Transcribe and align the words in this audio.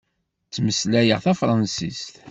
Ttmeslayeɣ 0.47 1.19
tafṛansist. 1.25 2.13